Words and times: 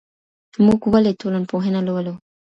موږ 0.65 0.79
ولي 0.93 1.11
ټولنپوهنه 1.21 1.79
لولو؟ 1.87 2.13